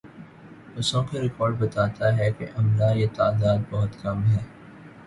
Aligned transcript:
بسوں 0.75 1.03
کا 1.03 1.21
ریکارڈ 1.21 1.59
بتاتا 1.59 2.17
ہے 2.17 2.31
کہ 2.37 2.45
عملا 2.55 2.91
یہ 2.91 3.07
تعداد 3.15 3.57
بہت 3.69 4.01
کم 4.01 4.23
ہے۔ 4.23 4.43